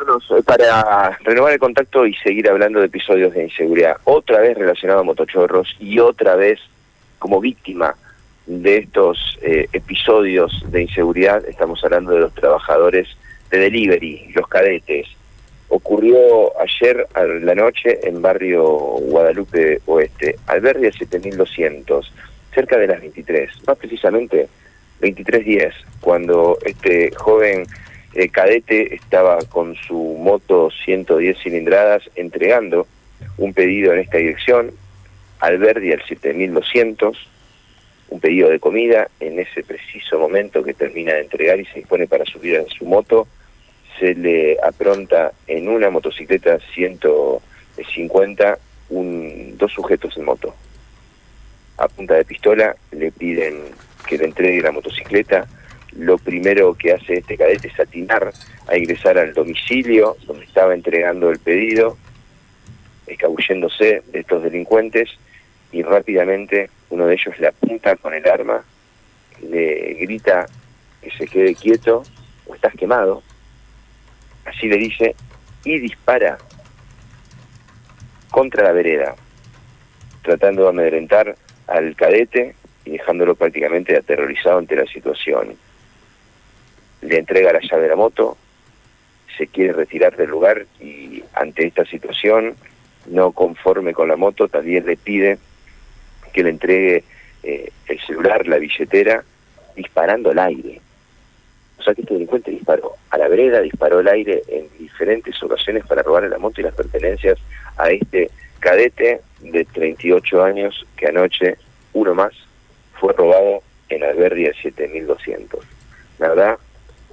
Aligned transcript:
Eh, 0.00 0.42
para 0.44 1.18
renovar 1.24 1.52
el 1.52 1.58
contacto 1.58 2.06
y 2.06 2.14
seguir 2.14 2.48
hablando 2.48 2.80
de 2.80 2.86
episodios 2.86 3.34
de 3.34 3.44
inseguridad, 3.44 3.98
otra 4.04 4.40
vez 4.40 4.56
relacionado 4.56 5.00
a 5.00 5.04
motochorros 5.04 5.76
y 5.78 5.98
otra 5.98 6.36
vez 6.36 6.58
como 7.18 7.38
víctima 7.38 7.94
de 8.46 8.78
estos 8.78 9.38
eh, 9.42 9.68
episodios 9.72 10.64
de 10.70 10.82
inseguridad, 10.82 11.44
estamos 11.46 11.84
hablando 11.84 12.12
de 12.12 12.20
los 12.20 12.34
trabajadores 12.34 13.08
de 13.50 13.58
delivery, 13.58 14.32
los 14.34 14.48
cadetes. 14.48 15.06
Ocurrió 15.68 16.58
ayer 16.58 17.06
a 17.14 17.24
la 17.24 17.54
noche 17.54 18.00
en 18.02 18.22
barrio 18.22 18.64
Guadalupe 18.64 19.82
Oeste, 19.86 20.36
albergue 20.46 20.92
7200, 20.92 22.12
cerca 22.54 22.78
de 22.78 22.86
las 22.86 23.00
23, 23.00 23.50
más 23.66 23.76
precisamente 23.76 24.48
23.10, 25.02 25.72
cuando 26.00 26.58
este 26.64 27.14
joven 27.14 27.66
el 28.14 28.30
cadete 28.30 28.94
estaba 28.94 29.38
con 29.48 29.74
su 29.76 30.16
moto 30.18 30.70
110 30.84 31.38
cilindradas 31.38 32.02
entregando 32.16 32.86
un 33.36 33.52
pedido 33.54 33.92
en 33.92 34.00
esta 34.00 34.18
dirección, 34.18 34.72
al 35.38 35.58
Verdi 35.58 35.92
al 35.92 36.02
7200, 36.06 37.28
un 38.10 38.20
pedido 38.20 38.48
de 38.48 38.58
comida, 38.58 39.08
en 39.20 39.38
ese 39.38 39.62
preciso 39.62 40.18
momento 40.18 40.62
que 40.62 40.74
termina 40.74 41.14
de 41.14 41.20
entregar 41.22 41.60
y 41.60 41.64
se 41.66 41.78
dispone 41.78 42.06
para 42.06 42.24
subir 42.24 42.58
a 42.58 42.64
su 42.66 42.84
moto, 42.84 43.28
se 43.98 44.14
le 44.14 44.58
apronta 44.62 45.32
en 45.46 45.68
una 45.68 45.90
motocicleta 45.90 46.58
150 46.74 48.58
un, 48.90 49.56
dos 49.56 49.72
sujetos 49.72 50.16
en 50.16 50.24
moto. 50.24 50.54
A 51.78 51.88
punta 51.88 52.14
de 52.14 52.24
pistola 52.24 52.74
le 52.90 53.12
piden 53.12 53.62
que 54.06 54.18
le 54.18 54.24
entregue 54.24 54.60
la 54.60 54.72
motocicleta, 54.72 55.46
lo 55.92 56.18
primero 56.18 56.74
que 56.74 56.92
hace 56.92 57.14
este 57.18 57.36
cadete 57.36 57.68
es 57.68 57.80
atinar 57.80 58.32
a 58.68 58.76
ingresar 58.76 59.18
al 59.18 59.34
domicilio 59.34 60.16
donde 60.26 60.44
estaba 60.44 60.74
entregando 60.74 61.30
el 61.30 61.38
pedido, 61.38 61.96
escabulléndose 63.06 64.02
de 64.06 64.20
estos 64.20 64.42
delincuentes 64.42 65.10
y 65.72 65.82
rápidamente 65.82 66.70
uno 66.90 67.06
de 67.06 67.14
ellos 67.14 67.38
le 67.38 67.48
apunta 67.48 67.96
con 67.96 68.14
el 68.14 68.26
arma, 68.28 68.62
le 69.42 69.94
grita 69.94 70.46
que 71.02 71.10
se 71.10 71.26
quede 71.26 71.54
quieto 71.54 72.02
o 72.46 72.54
estás 72.54 72.74
quemado, 72.74 73.22
así 74.44 74.68
le 74.68 74.76
dice, 74.76 75.14
y 75.64 75.78
dispara 75.78 76.38
contra 78.30 78.64
la 78.64 78.72
vereda, 78.72 79.16
tratando 80.22 80.62
de 80.62 80.68
amedrentar 80.68 81.36
al 81.66 81.96
cadete 81.96 82.54
y 82.84 82.92
dejándolo 82.92 83.34
prácticamente 83.34 83.96
aterrorizado 83.96 84.58
ante 84.58 84.76
la 84.76 84.86
situación 84.86 85.56
le 87.02 87.18
entrega 87.18 87.52
la 87.52 87.60
llave 87.60 87.84
de 87.84 87.88
la 87.88 87.96
moto, 87.96 88.36
se 89.36 89.46
quiere 89.46 89.72
retirar 89.72 90.16
del 90.16 90.30
lugar 90.30 90.66
y 90.80 91.22
ante 91.34 91.66
esta 91.66 91.84
situación, 91.86 92.54
no 93.06 93.32
conforme 93.32 93.94
con 93.94 94.08
la 94.08 94.16
moto, 94.16 94.48
también 94.48 94.86
le 94.86 94.96
pide 94.96 95.38
que 96.32 96.42
le 96.42 96.50
entregue 96.50 97.04
eh, 97.42 97.70
el 97.86 98.00
celular, 98.00 98.46
la 98.46 98.58
billetera, 98.58 99.24
disparando 99.74 100.30
al 100.30 100.38
aire. 100.38 100.80
O 101.78 101.82
sea 101.82 101.94
que 101.94 102.02
este 102.02 102.14
delincuente 102.14 102.50
disparó 102.50 102.96
a 103.08 103.16
la 103.16 103.28
vereda, 103.28 103.60
disparó 103.60 104.00
al 104.00 104.08
aire 104.08 104.42
en 104.48 104.68
diferentes 104.78 105.42
ocasiones 105.42 105.86
para 105.86 106.02
robarle 106.02 106.28
la 106.28 106.38
moto 106.38 106.60
y 106.60 106.64
las 106.64 106.74
pertenencias 106.74 107.38
a 107.78 107.90
este 107.90 108.30
cadete 108.58 109.22
de 109.40 109.64
38 109.64 110.44
años 110.44 110.86
que 110.96 111.06
anoche, 111.06 111.56
uno 111.94 112.14
más, 112.14 112.32
fue 112.94 113.14
robado 113.14 113.62
en 113.88 114.04
Alberdi 114.04 114.50
7200. 114.62 115.64
La 116.18 116.28
verdad, 116.28 116.58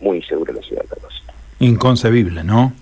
muy 0.01 0.17
insegura 0.17 0.53
la 0.53 0.61
ciudad, 0.61 0.83
Carlos. 0.89 1.23
Inconcebible, 1.59 2.43
¿no? 2.43 2.73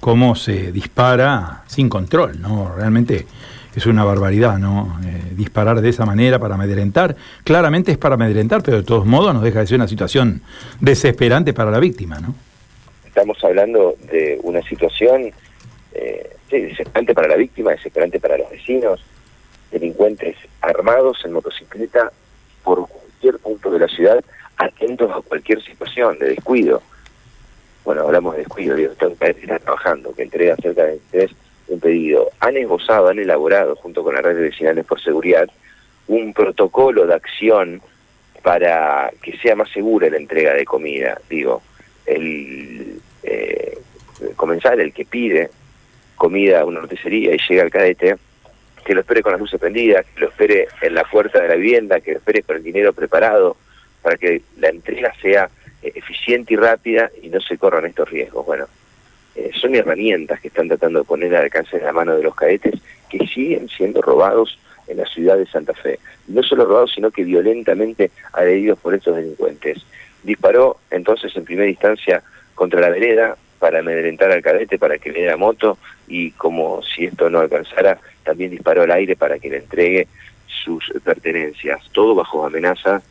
Cómo 0.00 0.34
se 0.34 0.72
dispara 0.72 1.62
sin 1.66 1.88
control, 1.88 2.40
¿no? 2.40 2.74
Realmente 2.74 3.26
es 3.74 3.86
una 3.86 4.04
barbaridad, 4.04 4.58
¿no? 4.58 4.98
Eh, 5.04 5.34
disparar 5.36 5.80
de 5.80 5.88
esa 5.90 6.06
manera 6.06 6.38
para 6.38 6.54
amedrentar. 6.54 7.14
Claramente 7.44 7.92
es 7.92 7.98
para 7.98 8.14
amedrentar, 8.14 8.62
pero 8.62 8.78
de 8.78 8.82
todos 8.82 9.04
modos 9.04 9.34
nos 9.34 9.42
deja 9.42 9.60
de 9.60 9.66
ser 9.66 9.76
una 9.76 9.88
situación 9.88 10.42
desesperante 10.80 11.52
para 11.52 11.70
la 11.70 11.78
víctima, 11.78 12.18
¿no? 12.18 12.34
Estamos 13.06 13.42
hablando 13.44 13.94
de 14.10 14.38
una 14.42 14.62
situación 14.62 15.30
eh, 15.92 16.36
desesperante 16.50 17.14
para 17.14 17.28
la 17.28 17.36
víctima, 17.36 17.70
desesperante 17.70 18.18
para 18.18 18.38
los 18.38 18.50
vecinos, 18.50 19.04
delincuentes 19.70 20.36
armados 20.60 21.18
en 21.24 21.32
motocicleta 21.32 22.12
por 22.62 22.88
cualquier 22.88 23.38
punto 23.38 23.70
de 23.70 23.78
la 23.78 23.88
ciudad 23.88 24.24
atentos 24.56 25.10
a 25.10 25.20
cualquier 25.20 25.62
situación 25.62 26.18
de 26.18 26.30
descuido. 26.30 26.82
Bueno, 27.84 28.02
hablamos 28.02 28.34
de 28.34 28.40
descuido, 28.40 28.74
digo, 28.74 28.92
están, 28.92 29.12
está 29.20 29.58
trabajando, 29.58 30.14
que 30.14 30.22
entrega 30.22 30.56
cerca 30.56 30.84
de 30.84 31.30
un 31.68 31.80
pedido. 31.80 32.30
Han 32.40 32.56
esbozado, 32.56 33.08
han 33.08 33.18
elaborado, 33.18 33.76
junto 33.76 34.02
con 34.02 34.14
la 34.14 34.22
red 34.22 34.36
de 34.36 34.42
vecinales 34.42 34.84
por 34.84 35.00
seguridad, 35.00 35.48
un 36.08 36.32
protocolo 36.32 37.06
de 37.06 37.14
acción 37.14 37.82
para 38.42 39.12
que 39.22 39.36
sea 39.38 39.56
más 39.56 39.70
segura 39.70 40.08
la 40.08 40.16
entrega 40.16 40.54
de 40.54 40.64
comida. 40.64 41.20
Digo, 41.28 41.62
el 42.06 43.00
eh, 43.22 43.78
comensal, 44.36 44.80
el 44.80 44.92
que 44.92 45.04
pide 45.04 45.50
comida 46.14 46.60
a 46.60 46.64
una 46.64 46.80
roticería 46.80 47.34
y 47.34 47.38
llega 47.48 47.62
al 47.62 47.70
cadete, 47.70 48.16
que 48.84 48.94
lo 48.94 49.00
espere 49.00 49.22
con 49.22 49.32
las 49.32 49.40
luces 49.40 49.60
prendidas, 49.60 50.06
que 50.06 50.20
lo 50.20 50.28
espere 50.28 50.68
en 50.80 50.94
la 50.94 51.04
puerta 51.04 51.40
de 51.40 51.48
la 51.48 51.56
vivienda, 51.56 52.00
que 52.00 52.12
lo 52.12 52.18
espere 52.18 52.42
con 52.42 52.56
el 52.56 52.62
dinero 52.62 52.92
preparado, 52.92 53.56
para 54.06 54.18
que 54.18 54.42
la 54.58 54.68
entrega 54.68 55.12
sea 55.20 55.50
eh, 55.82 55.90
eficiente 55.96 56.54
y 56.54 56.56
rápida 56.56 57.10
y 57.20 57.28
no 57.28 57.40
se 57.40 57.58
corran 57.58 57.86
estos 57.86 58.08
riesgos. 58.08 58.46
Bueno, 58.46 58.66
eh, 59.34 59.50
son 59.60 59.74
herramientas 59.74 60.40
que 60.40 60.46
están 60.46 60.68
tratando 60.68 61.00
de 61.00 61.04
poner 61.04 61.34
al 61.34 61.42
alcance 61.42 61.76
de 61.76 61.84
la 61.84 61.92
mano 61.92 62.16
de 62.16 62.22
los 62.22 62.36
cadetes 62.36 62.80
que 63.10 63.26
siguen 63.26 63.68
siendo 63.68 64.00
robados 64.00 64.60
en 64.86 64.98
la 64.98 65.06
ciudad 65.06 65.36
de 65.36 65.46
Santa 65.46 65.74
Fe. 65.74 65.98
No 66.28 66.44
solo 66.44 66.66
robados, 66.66 66.92
sino 66.94 67.10
que 67.10 67.24
violentamente 67.24 68.12
agredidos 68.32 68.78
por 68.78 68.94
estos 68.94 69.16
delincuentes. 69.16 69.84
Disparó 70.22 70.76
entonces 70.92 71.34
en 71.34 71.44
primera 71.44 71.68
instancia 71.68 72.22
contra 72.54 72.80
la 72.80 72.90
vereda 72.90 73.36
para 73.58 73.80
amedrentar 73.80 74.30
al 74.30 74.40
cadete, 74.40 74.78
para 74.78 74.98
que 74.98 75.10
le 75.10 75.22
dé 75.22 75.26
la 75.26 75.36
moto, 75.36 75.78
y 76.06 76.30
como 76.30 76.80
si 76.84 77.06
esto 77.06 77.28
no 77.28 77.40
alcanzara, 77.40 77.98
también 78.22 78.52
disparó 78.52 78.82
al 78.82 78.92
aire 78.92 79.16
para 79.16 79.40
que 79.40 79.50
le 79.50 79.56
entregue 79.56 80.06
sus 80.46 80.92
pertenencias, 81.02 81.82
todo 81.90 82.14
bajo 82.14 82.46
amenaza 82.46 83.02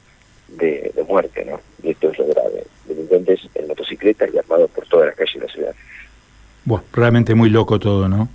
de, 0.47 0.93
muerte, 1.07 1.45
¿no? 1.45 1.59
Y 1.83 1.91
esto 1.91 2.09
es 2.09 2.17
lo 2.17 2.27
grave. 2.27 2.63
Delincuentes 2.87 3.41
en 3.53 3.67
motocicletas 3.67 4.29
y 4.33 4.37
armados 4.37 4.69
por 4.71 4.87
todas 4.87 5.07
las 5.07 5.15
calles 5.15 5.33
de 5.35 5.39
la 5.41 5.53
ciudad. 5.53 5.75
Bueno, 6.65 6.83
realmente 6.93 7.35
muy 7.35 7.49
loco 7.49 7.79
todo, 7.79 8.07
¿no? 8.09 8.29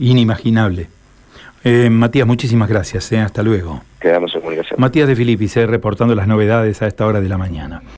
inimaginable. 0.00 0.88
Eh, 1.62 1.88
Matías, 1.88 2.26
muchísimas 2.26 2.68
gracias. 2.68 3.10
¿eh? 3.12 3.20
Hasta 3.20 3.42
luego. 3.42 3.82
Quedamos 4.00 4.34
en 4.34 4.40
comunicación. 4.40 4.80
Matías 4.80 5.08
de 5.08 5.16
Filipis, 5.16 5.56
eh, 5.56 5.66
reportando 5.66 6.14
las 6.14 6.26
novedades 6.26 6.82
a 6.82 6.86
esta 6.86 7.06
hora 7.06 7.20
de 7.20 7.28
la 7.28 7.38
mañana. 7.38 7.82